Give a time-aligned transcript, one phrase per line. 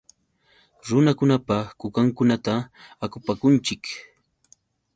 [0.87, 2.53] Runakunapa kukankunata
[3.05, 3.83] akupakunchik.